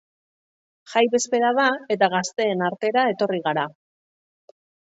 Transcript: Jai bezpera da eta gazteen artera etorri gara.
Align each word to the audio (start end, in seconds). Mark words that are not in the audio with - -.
Jai 0.93 1.03
bezpera 1.15 1.51
da 1.59 1.67
eta 1.97 2.09
gazteen 2.15 2.65
artera 2.71 3.07
etorri 3.15 3.43
gara. 3.49 3.71